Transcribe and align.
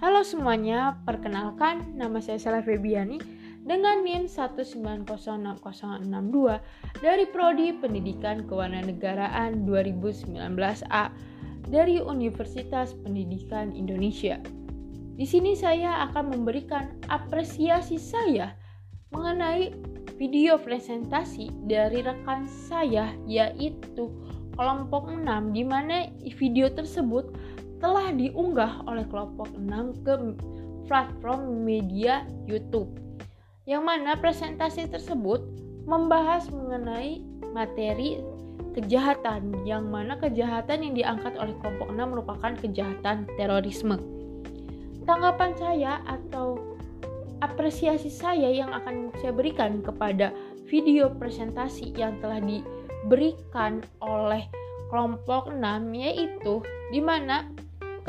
Halo 0.00 0.24
semuanya, 0.24 0.96
perkenalkan 1.04 1.92
nama 1.92 2.24
saya 2.24 2.40
Salah 2.40 2.64
Febiani 2.64 3.20
dengan 3.68 4.00
NIM 4.00 4.32
1906062 4.32 5.12
dari 7.04 7.28
Prodi 7.28 7.68
Pendidikan 7.76 8.48
Kewarganegaraan 8.48 9.68
2019A 9.68 11.04
dari 11.68 12.00
Universitas 12.00 12.96
Pendidikan 12.96 13.76
Indonesia. 13.76 14.40
Di 15.20 15.28
sini 15.28 15.52
saya 15.52 16.08
akan 16.08 16.32
memberikan 16.32 16.96
apresiasi 17.12 18.00
saya 18.00 18.56
mengenai 19.12 19.68
video 20.16 20.56
presentasi 20.56 21.52
dari 21.68 22.00
rekan 22.00 22.48
saya 22.48 23.12
yaitu 23.28 24.08
kelompok 24.56 25.12
6 25.12 25.28
di 25.52 25.60
mana 25.60 26.08
video 26.40 26.72
tersebut 26.72 27.36
telah 27.80 28.12
diunggah 28.12 28.84
oleh 28.84 29.08
kelompok 29.08 29.48
6 29.56 30.04
ke 30.04 30.14
platform 30.86 31.64
media 31.64 32.28
YouTube. 32.44 32.92
Yang 33.64 33.82
mana 33.82 34.12
presentasi 34.20 34.92
tersebut 34.92 35.40
membahas 35.88 36.52
mengenai 36.52 37.24
materi 37.56 38.20
kejahatan 38.76 39.66
yang 39.66 39.90
mana 39.90 40.14
kejahatan 40.20 40.86
yang 40.86 40.94
diangkat 40.94 41.34
oleh 41.40 41.56
kelompok 41.58 41.88
6 41.90 41.98
merupakan 41.98 42.52
kejahatan 42.60 43.26
terorisme. 43.34 43.98
Tanggapan 45.08 45.56
saya 45.58 46.04
atau 46.06 46.60
apresiasi 47.40 48.12
saya 48.12 48.52
yang 48.52 48.70
akan 48.70 49.10
saya 49.18 49.32
berikan 49.32 49.80
kepada 49.80 50.30
video 50.68 51.10
presentasi 51.10 51.96
yang 51.96 52.20
telah 52.22 52.38
diberikan 52.38 53.82
oleh 54.04 54.46
kelompok 54.92 55.50
6 55.50 55.58
yaitu 55.96 56.62
di 56.94 57.00
mana 57.02 57.48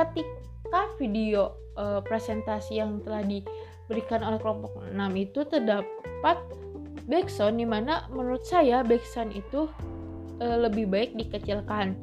ketika 0.00 0.88
video 0.96 1.52
uh, 1.76 2.00
presentasi 2.00 2.80
yang 2.80 3.04
telah 3.04 3.20
diberikan 3.20 4.24
oleh 4.24 4.40
kelompok 4.40 4.80
6 4.88 4.96
itu 5.20 5.40
terdapat 5.44 6.38
backsound 7.04 7.60
di 7.60 7.66
mana 7.68 8.08
menurut 8.08 8.40
saya 8.46 8.80
backsound 8.80 9.36
itu 9.36 9.68
uh, 10.40 10.58
lebih 10.64 10.88
baik 10.88 11.12
dikecilkan 11.20 11.98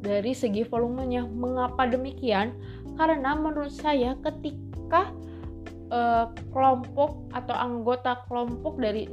dari 0.00 0.32
segi 0.32 0.64
volumenya. 0.64 1.24
Mengapa 1.28 1.88
demikian? 1.88 2.56
Karena 2.96 3.36
menurut 3.36 3.72
saya 3.72 4.16
ketika 4.24 5.12
uh, 5.92 6.32
kelompok 6.52 7.28
atau 7.36 7.56
anggota 7.56 8.24
kelompok 8.28 8.80
dari 8.80 9.08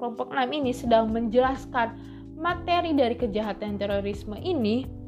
kelompok 0.00 0.32
6 0.32 0.58
ini 0.58 0.72
sedang 0.74 1.12
menjelaskan 1.12 1.94
materi 2.40 2.96
dari 2.96 3.14
kejahatan 3.14 3.76
terorisme 3.76 4.34
ini 4.40 4.99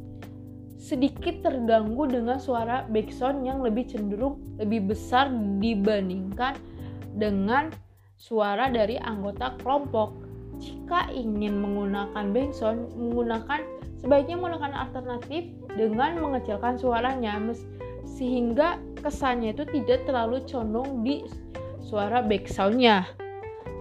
sedikit 0.83 1.47
terganggu 1.47 2.11
dengan 2.11 2.43
suara 2.43 2.83
backsound 2.91 3.47
yang 3.47 3.63
lebih 3.63 3.87
cenderung 3.87 4.43
lebih 4.59 4.91
besar 4.91 5.31
dibandingkan 5.63 6.59
dengan 7.15 7.71
suara 8.19 8.67
dari 8.67 8.99
anggota 8.99 9.55
kelompok. 9.63 10.19
Jika 10.59 11.15
ingin 11.15 11.63
menggunakan 11.63 12.35
backsound, 12.35 12.99
menggunakan 12.99 13.63
sebaiknya 14.03 14.35
menggunakan 14.43 14.75
alternatif 14.75 15.55
dengan 15.79 16.19
mengecilkan 16.19 16.75
suaranya 16.75 17.39
sehingga 18.03 18.83
kesannya 18.99 19.55
itu 19.55 19.63
tidak 19.71 20.03
terlalu 20.11 20.43
condong 20.51 21.07
di 21.07 21.23
suara 21.79 22.27
backsoundnya. 22.27 23.07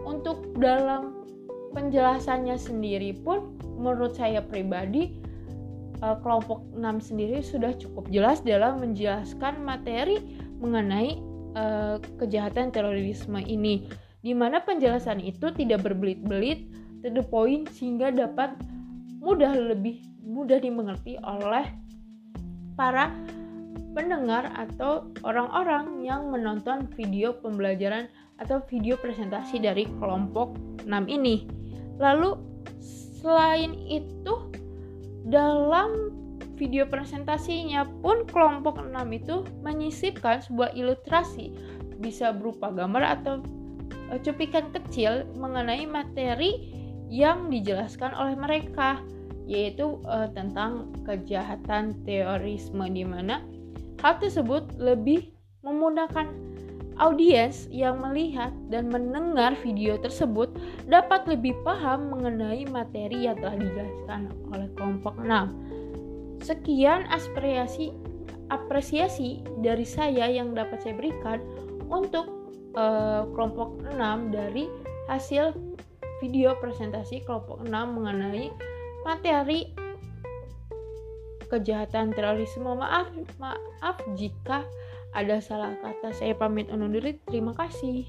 Untuk 0.06 0.54
dalam 0.62 1.26
penjelasannya 1.74 2.62
sendiri 2.62 3.18
pun 3.26 3.58
menurut 3.82 4.14
saya 4.14 4.46
pribadi 4.46 5.18
uh, 6.02 6.18
kelompok 6.20 6.66
6 6.76 7.10
sendiri 7.14 7.40
sudah 7.42 7.74
cukup 7.78 8.10
jelas 8.10 8.42
dalam 8.42 8.82
menjelaskan 8.82 9.62
materi 9.62 10.20
mengenai 10.60 11.18
uh, 11.56 11.98
kejahatan 12.22 12.74
terorisme 12.74 13.40
ini 13.42 13.88
di 14.22 14.38
mana 14.38 14.62
penjelasan 14.62 15.18
itu 15.22 15.50
tidak 15.54 15.82
berbelit-belit 15.82 16.70
to 17.02 17.10
the 17.10 17.26
point 17.26 17.66
sehingga 17.74 18.14
dapat 18.14 18.54
mudah 19.22 19.54
lebih 19.54 20.02
mudah 20.22 20.62
dimengerti 20.62 21.18
oleh 21.26 21.66
para 22.78 23.10
pendengar 23.92 24.48
atau 24.56 25.12
orang-orang 25.28 26.06
yang 26.06 26.32
menonton 26.32 26.88
video 26.96 27.36
pembelajaran 27.36 28.08
atau 28.40 28.64
video 28.70 28.96
presentasi 28.98 29.60
dari 29.62 29.86
kelompok 30.00 30.56
6 30.88 30.90
ini. 31.12 31.46
Lalu 32.00 32.40
selain 33.22 33.76
itu 33.86 34.51
dalam 35.32 36.12
video 36.60 36.86
presentasinya 36.86 37.88
pun 38.04 38.28
kelompok 38.30 38.78
6 38.78 38.94
itu 39.16 39.48
menyisipkan 39.66 40.44
sebuah 40.44 40.76
ilustrasi. 40.78 41.56
Bisa 41.98 42.36
berupa 42.36 42.70
gambar 42.70 43.04
atau 43.18 43.42
e, 44.12 44.20
cuplikan 44.22 44.70
kecil 44.70 45.26
mengenai 45.40 45.88
materi 45.90 46.70
yang 47.10 47.50
dijelaskan 47.50 48.14
oleh 48.14 48.36
mereka 48.38 49.02
yaitu 49.50 50.00
uh, 50.08 50.32
tentang 50.32 50.96
kejahatan 51.04 51.92
terorisme 52.08 52.88
di 52.88 53.04
mana 53.04 53.44
hal 54.00 54.16
tersebut 54.22 54.64
lebih 54.80 55.36
memudahkan 55.60 56.32
audiens 57.02 57.66
yang 57.74 57.98
melihat 57.98 58.54
dan 58.70 58.94
mendengar 58.94 59.58
video 59.66 59.98
tersebut 59.98 60.54
dapat 60.86 61.26
lebih 61.26 61.58
paham 61.66 62.14
mengenai 62.14 62.64
materi 62.70 63.26
yang 63.26 63.36
telah 63.42 63.58
dijelaskan 63.58 64.30
oleh 64.54 64.70
kelompok 64.78 65.18
6. 65.18 66.46
Sekian 66.46 67.10
apresiasi 67.10 67.90
apresiasi 68.54 69.42
dari 69.66 69.88
saya 69.88 70.30
yang 70.30 70.54
dapat 70.54 70.86
saya 70.86 70.94
berikan 70.94 71.42
untuk 71.90 72.30
uh, 72.78 73.26
kelompok 73.34 73.82
6 73.90 73.98
dari 74.30 74.70
hasil 75.10 75.58
video 76.22 76.54
presentasi 76.62 77.26
kelompok 77.26 77.66
6 77.66 77.72
mengenai 77.74 78.54
materi 79.02 79.74
kejahatan 81.50 82.14
terorisme. 82.16 82.72
Maaf, 82.78 83.12
maaf 83.42 83.98
jika 84.16 84.64
ada 85.12 85.44
salah 85.44 85.76
kata 85.84 86.16
saya 86.16 86.34
pamit 86.36 86.72
undur 86.72 86.88
diri. 86.92 87.20
Terima 87.28 87.52
kasih. 87.52 88.08